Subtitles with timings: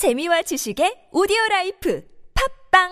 [0.00, 2.02] 재미와 지식의 오디오 라이프
[2.72, 2.88] 팝빵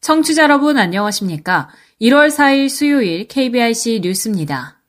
[0.00, 1.68] 청취자 여러분 안녕하십니까?
[2.00, 4.80] 1월 4일 수요일 KBIC 뉴스입니다.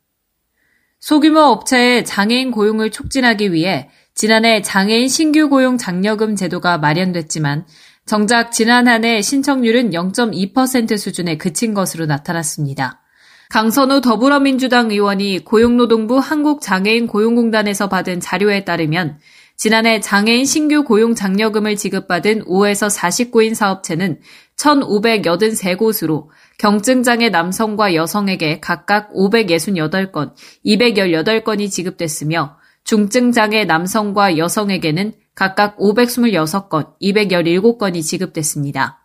[1.02, 7.66] 소규모 업체의 장애인 고용을 촉진하기 위해 지난해 장애인 신규 고용 장려금 제도가 마련됐지만
[8.06, 13.02] 정작 지난 한 해 신청률은 0.2% 수준에 그친 것으로 나타났습니다.
[13.50, 19.20] 강선우 더불어민주당 의원이 고용노동부 한국장애인 고용공단에서 받은 자료에 따르면
[19.58, 24.22] 지난해 장애인 신규 고용 장려금을 지급받은 5에서 49인 사업체는
[24.56, 26.28] 1,583곳으로
[26.58, 30.34] 경증장애 남성과 여성에게 각각 568건,
[30.66, 39.00] 218건이 지급됐으며 중증 장애 남성과 여성에게는 각각 526건, 217건이 지급됐습니다.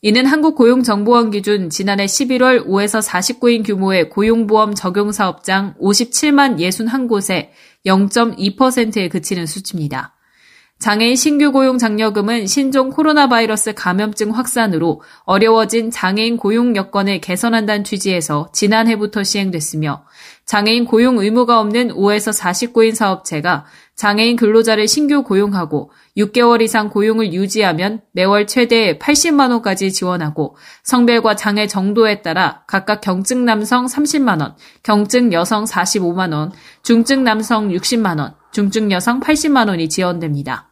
[0.00, 7.50] 이는 한국고용정보원 기준 지난해 11월 5에서 49인 규모의 고용보험 적용사업장 57만 61곳에
[7.84, 10.14] 0.2%에 그치는 수치입니다.
[10.78, 18.50] 장애인 신규 고용 장려금은 신종 코로나 바이러스 감염증 확산으로 어려워진 장애인 고용 여건을 개선한다는 취지에서
[18.52, 20.04] 지난해부터 시행됐으며
[20.46, 23.64] 장애인 고용 의무가 없는 5에서 49인 사업체가
[23.96, 31.66] 장애인 근로자를 신규 고용하고 6개월 이상 고용을 유지하면 매월 최대 80만 원까지 지원하고 성별과 장애
[31.66, 38.34] 정도에 따라 각각 경증 남성 30만 원, 경증 여성 45만 원, 중증 남성 60만 원,
[38.52, 40.70] 중증 여성 80만 원이 지원됩니다.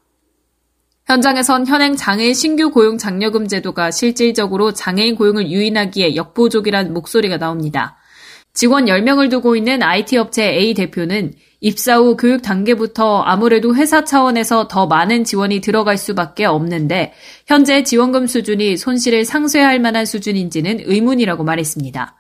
[1.07, 7.97] 현장에선 현행 장애인 신규 고용 장려금 제도가 실질적으로 장애인 고용을 유인하기에 역부족이라는 목소리가 나옵니다.
[8.55, 14.69] 직원 10명을 두고 있는 IT 업체 A 대표는 입사 후 교육 단계부터 아무래도 회사 차원에서
[14.69, 17.13] 더 많은 지원이 들어갈 수밖에 없는데
[17.47, 22.17] 현재 지원금 수준이 손실을 상쇄할 만한 수준인지는 의문이라고 말했습니다.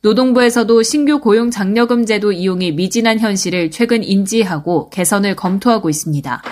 [0.00, 6.42] 노동부에서도 신규 고용 장려금 제도 이용이 미진한 현실을 최근 인지하고 개선을 검토하고 있습니다.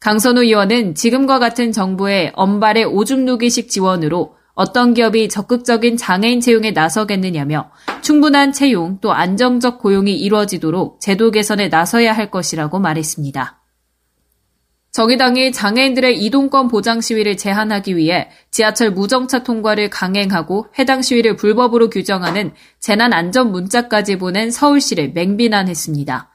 [0.00, 7.70] 강선우 의원은 지금과 같은 정부의 엄발의 오줌 누기식 지원으로 어떤 기업이 적극적인 장애인 채용에 나서겠느냐며
[8.02, 13.60] 충분한 채용 또 안정적 고용이 이루어지도록 제도 개선에 나서야 할 것이라고 말했습니다.
[14.90, 22.52] 정의당이 장애인들의 이동권 보장 시위를 제한하기 위해 지하철 무정차 통과를 강행하고 해당 시위를 불법으로 규정하는
[22.78, 26.31] 재난 안전 문자까지 보낸 서울시를 맹비난했습니다.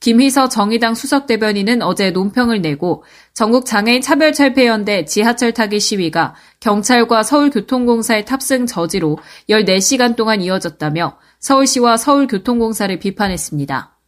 [0.00, 3.02] 김희서 정의당 수석 대변인은 어제 논평을 내고
[3.34, 9.18] 전국 장애인 차별 철폐연대 지하철 타기 시위가 경찰과 서울교통공사의 탑승 저지로
[9.50, 13.98] 14시간 동안 이어졌다며 서울시와 서울교통공사를 비판했습니다.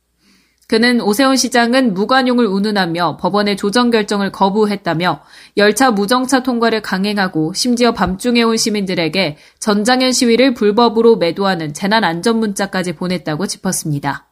[0.68, 5.20] 그는 오세훈 시장은 무관용을 운운하며 법원의 조정 결정을 거부했다며
[5.56, 12.92] 열차 무정차 통과를 강행하고 심지어 밤중에 온 시민들에게 전장현 시위를 불법으로 매도하는 재난 안전 문자까지
[12.92, 14.29] 보냈다고 짚었습니다.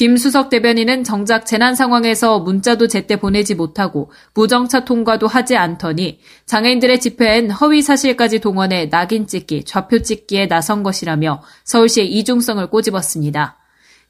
[0.00, 7.00] 김 수석 대변인은 정작 재난 상황에서 문자도 제때 보내지 못하고 무정차 통과도 하지 않더니 장애인들의
[7.00, 13.59] 집회엔 허위 사실까지 동원해 낙인 찍기, 좌표 찍기에 나선 것이라며 서울시의 이중성을 꼬집었습니다.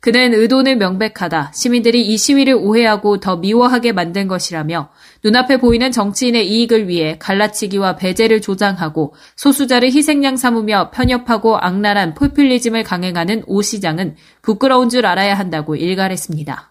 [0.01, 1.53] 그는 의도는 명백하다.
[1.55, 4.89] 시민들이 이 시위를 오해하고 더 미워하게 만든 것이라며
[5.23, 13.43] 눈앞에 보이는 정치인의 이익을 위해 갈라치기와 배제를 조장하고 소수자를 희생양 삼으며 편협하고 악랄한 포퓰리즘을 강행하는
[13.47, 16.71] 오 시장은 부끄러운 줄 알아야 한다고 일갈했습니다.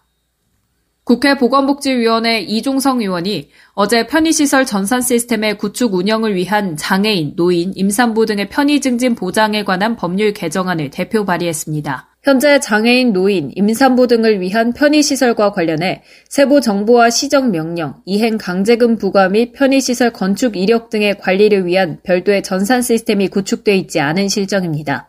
[1.04, 8.48] 국회 보건복지위원회 이종성 의원이 어제 편의시설 전산 시스템의 구축 운영을 위한 장애인, 노인, 임산부 등의
[8.48, 12.09] 편의 증진 보장에 관한 법률 개정안을 대표 발의했습니다.
[12.22, 19.30] 현재 장애인, 노인, 임산부 등을 위한 편의시설과 관련해 세부 정보와 시정 명령, 이행 강제금 부과
[19.30, 25.08] 및 편의시설 건축 이력 등의 관리를 위한 별도의 전산 시스템이 구축돼 있지 않은 실정입니다.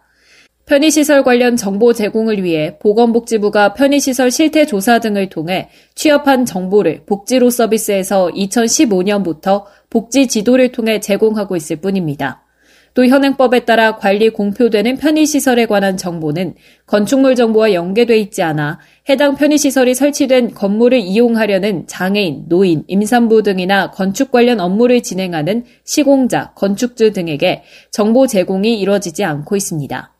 [0.65, 8.29] 편의시설 관련 정보 제공을 위해 보건복지부가 편의시설 실태 조사 등을 통해 취업한 정보를 복지로 서비스에서
[8.29, 12.45] 2015년부터 복지 지도를 통해 제공하고 있을 뿐입니다.
[12.93, 16.55] 또 현행법에 따라 관리 공표되는 편의시설에 관한 정보는
[16.85, 18.79] 건축물 정보와 연계돼 있지 않아
[19.09, 27.13] 해당 편의시설이 설치된 건물을 이용하려는 장애인, 노인, 임산부 등이나 건축 관련 업무를 진행하는 시공자, 건축주
[27.13, 30.13] 등에게 정보 제공이 이뤄지지 않고 있습니다.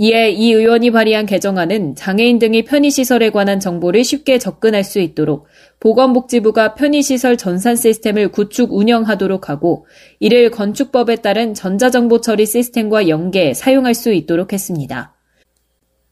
[0.00, 5.46] 이에 이 의원이 발의한 개정안은 장애인 등이 편의시설에 관한 정보를 쉽게 접근할 수 있도록
[5.80, 9.86] 보건복지부가 편의시설 전산 시스템을 구축 운영하도록 하고
[10.20, 15.16] 이를 건축법에 따른 전자정보 처리 시스템과 연계 사용할 수 있도록 했습니다.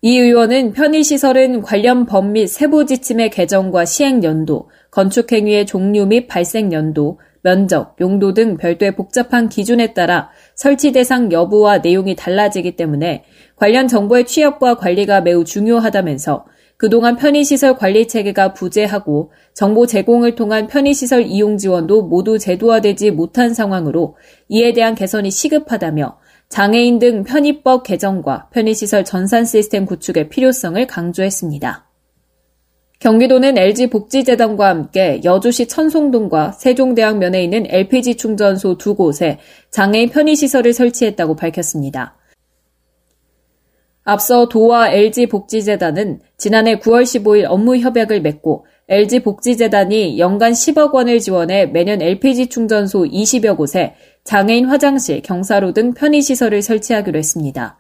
[0.03, 6.73] 이 의원은 편의시설은 관련 법 및 세부 지침의 개정과 시행 연도, 건축행위의 종류 및 발생
[6.73, 13.25] 연도, 면적, 용도 등 별도의 복잡한 기준에 따라 설치 대상 여부와 내용이 달라지기 때문에
[13.57, 16.47] 관련 정보의 취합과 관리가 매우 중요하다면서
[16.79, 24.17] 그동안 편의시설 관리 체계가 부재하고 정보 제공을 통한 편의시설 이용 지원도 모두 제도화되지 못한 상황으로
[24.49, 31.86] 이에 대한 개선이 시급하다며 장애인 등 편의법 개정과 편의시설 전산 시스템 구축의 필요성을 강조했습니다.
[32.99, 39.39] 경기도는 LG복지재단과 함께 여주시 천송동과 세종대학면에 있는 LPG 충전소 두 곳에
[39.71, 42.17] 장애인 편의시설을 설치했다고 밝혔습니다.
[44.05, 52.01] 앞서 도와 LG복지재단은 지난해 9월 15일 업무 협약을 맺고 LG복지재단이 연간 10억 원을 지원해 매년
[52.01, 57.79] LPG 충전소 20여 곳에 장애인 화장실, 경사로 등 편의시설을 설치하기로 했습니다.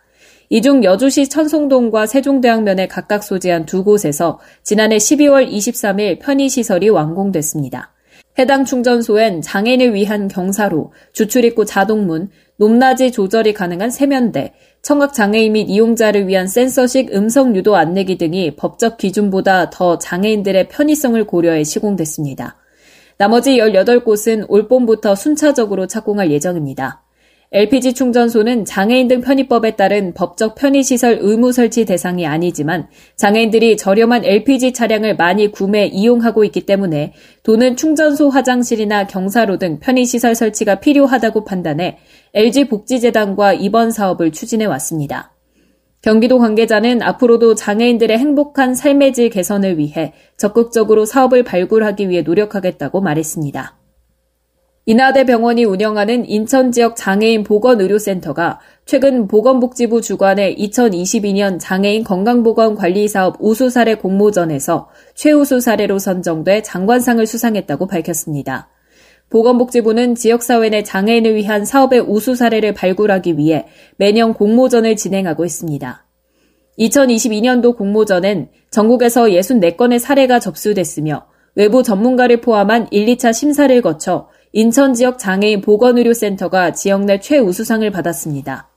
[0.48, 7.92] 이 중 여주시 천송동과 세종대학면에 각각 소재한 두 곳에서 지난해 12월 23일 편의시설이 완공됐습니다.
[8.38, 12.28] 해당 충전소엔 장애인을 위한 경사로, 주출입구 자동문,
[12.58, 14.52] 높낮이 조절이 가능한 세면대,
[14.82, 21.24] 청각 장애인 및 이용자를 위한 센서식 음성 유도 안내기 등이 법적 기준보다 더 장애인들의 편의성을
[21.26, 22.56] 고려해 시공됐습니다.
[23.18, 27.05] 나머지 18곳은 올 봄부터 순차적으로 착공할 예정입니다.
[27.52, 34.72] LPG 충전소는 장애인 등 편의법에 따른 법적 편의시설 의무 설치 대상이 아니지만 장애인들이 저렴한 LPG
[34.72, 37.12] 차량을 많이 구매 이용하고 있기 때문에
[37.44, 41.98] 도는 충전소 화장실이나 경사로 등 편의시설 설치가 필요하다고 판단해
[42.34, 45.32] LG복지재단과 이번 사업을 추진해 왔습니다.
[46.02, 53.85] 경기도 관계자는 앞으로도 장애인들의 행복한 삶의 질 개선을 위해 적극적으로 사업을 발굴하기 위해 노력하겠다고 말했습니다.
[54.88, 63.34] 인하대 병원이 운영하는 인천 지역 장애인 보건의료센터가 최근 보건복지부 주관의 2022년 장애인 건강보건 관리 사업
[63.40, 68.68] 우수 사례 공모전에서 최우수 사례로 선정돼 장관상을 수상했다고 밝혔습니다.
[69.28, 73.66] 보건복지부는 지역사회 내 장애인을 위한 사업의 우수 사례를 발굴하기 위해
[73.96, 76.06] 매년 공모전을 진행하고 있습니다.
[76.78, 85.18] 2022년도 공모전엔 전국에서 64건의 사례가 접수됐으며 외부 전문가를 포함한 1, 2차 심사를 거쳐 인천 지역
[85.18, 88.70] 장애인 보건의료센터가 지역 내 최우수상을 받았습니다.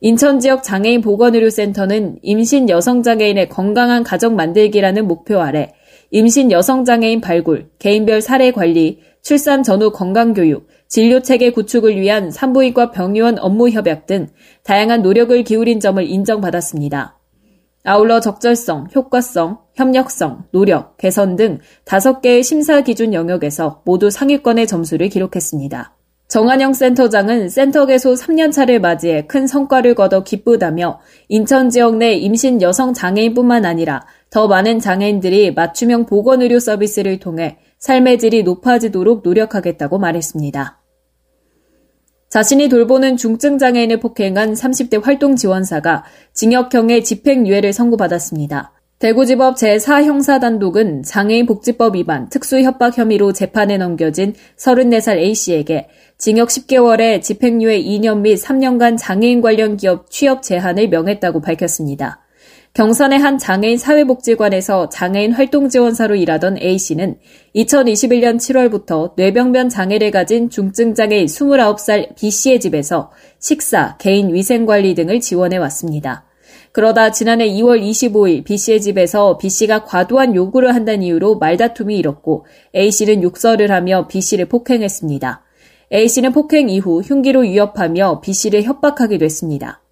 [0.00, 5.72] 인천 지역 장애인 보건의료센터는 임신 여성 장애인의 건강한 가정 만들기라는 목표 아래
[6.10, 12.90] 임신 여성 장애인 발굴, 개인별 사례 관리, 출산 전후 건강교육, 진료 체계 구축을 위한 산부인과
[12.90, 14.26] 병의원 업무 협약 등
[14.64, 17.20] 다양한 노력을 기울인 점을 인정받았습니다.
[17.86, 25.10] 아울러 적절성, 효과성, 협력성, 노력, 개선 등 다섯 개의 심사 기준 영역에서 모두 상위권의 점수를
[25.10, 25.94] 기록했습니다.
[26.26, 32.94] 정한영 센터장은 센터 개소 3년차를 맞이해 큰 성과를 거둬 기쁘다며 인천 지역 내 임신 여성
[32.94, 40.83] 장애인뿐만 아니라 더 많은 장애인들이 맞춤형 보건 의료 서비스를 통해 삶의 질이 높아지도록 노력하겠다고 말했습니다.
[42.34, 46.02] 자신이 돌보는 중증 장애인을 폭행한 30대 활동 지원사가
[46.32, 48.72] 징역형의 집행유예를 선고받았습니다.
[48.98, 55.86] 대구지법 제4형사단독은 장애인 복지법 위반 특수협박 혐의로 재판에 넘겨진 34살 A씨에게
[56.18, 62.23] 징역 10개월에 집행유예 2년 및 3년간 장애인 관련 기업 취업 제한을 명했다고 밝혔습니다.
[62.74, 67.18] 경산의 한 장애인 사회복지관에서 장애인 활동지원사로 일하던 A씨는
[67.54, 76.24] 2021년 7월부터 뇌병변 장애를 가진 중증장애인 29살 B씨의 집에서 식사, 개인 위생관리 등을 지원해 왔습니다.
[76.72, 83.70] 그러다 지난해 2월 25일 B씨의 집에서 B씨가 과도한 요구를 한다는 이유로 말다툼이 일었고 A씨는 욕설을
[83.70, 85.44] 하며 B씨를 폭행했습니다.
[85.92, 89.83] A씨는 폭행 이후 흉기로 위협하며 B씨를 협박하기도 했습니다.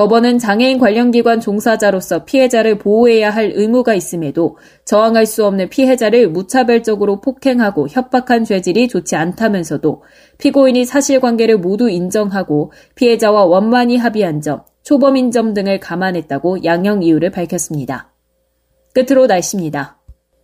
[0.00, 7.20] 법원은 장애인 관련 기관 종사자로서 피해자를 보호해야 할 의무가 있음에도 저항할 수 없는 피해자를 무차별적으로
[7.20, 10.02] 폭행하고 협박한 죄질이 좋지 않다면서도
[10.38, 18.10] 피고인이 사실관계를 모두 인정하고 피해자와 원만히 합의한 점, 초범인 점 등을 감안했다고 양형 이유를 밝혔습니다.
[18.94, 19.99] 끝으로 날씨입니다.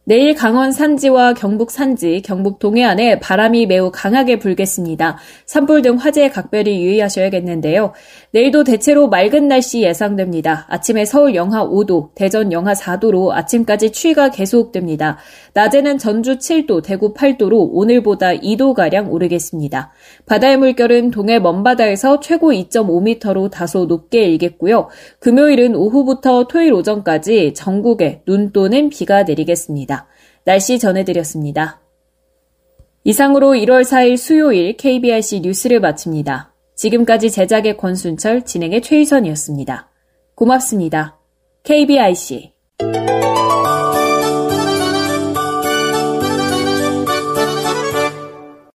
[0.09, 5.19] 내일 강원 산지와 경북 산지, 경북 동해안에 바람이 매우 강하게 불겠습니다.
[5.47, 7.93] 산불 등 화재에 각별히 유의하셔야겠는데요.
[8.31, 10.65] 내일도 대체로 맑은 날씨 예상됩니다.
[10.69, 15.19] 아침에 서울 영하 5도, 대전 영하 4도로 아침까지 추위가 계속됩니다.
[15.55, 19.91] 낮에는 전주 7도, 대구 8도로 오늘보다 2도가량 오르겠습니다.
[20.27, 24.89] 바다의 물결은 동해 먼바다에서 최고 2.5m로 다소 높게 일겠고요.
[25.19, 29.96] 금요일은 오후부터 토요일 오전까지 전국에 눈 또는 비가 내리겠습니다.
[30.47, 31.81] 날씨 전해드렸습니다.
[33.03, 36.55] 이상으로 1월 4일 수요일 KBRC 뉴스를 마칩니다.
[36.77, 39.91] 지금까지 제작의 권순철, 진행의 최희선이었습니다.
[40.37, 41.19] 고맙습니다.
[41.65, 42.53] KBIC